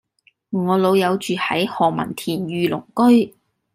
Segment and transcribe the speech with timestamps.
[0.49, 3.35] 我老友住喺何文田御龍居